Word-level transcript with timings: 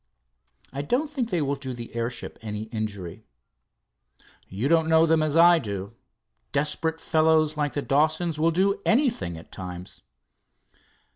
"I 0.73 0.81
don't 0.81 1.11
think 1.11 1.29
they 1.29 1.43
will 1.43 1.53
do 1.53 1.75
the 1.75 1.93
airship 1.93 2.39
any 2.41 2.63
injury." 2.73 3.23
"You 4.47 4.67
don't 4.67 4.89
know 4.89 5.05
them 5.05 5.21
as 5.21 5.37
I 5.37 5.59
do. 5.59 5.93
Desperate 6.51 6.99
fellows 6.99 7.55
like 7.55 7.73
the 7.73 7.83
Dawsons 7.83 8.39
will 8.39 8.49
do 8.49 8.81
anything 8.83 9.37
at 9.37 9.51
times." 9.51 10.01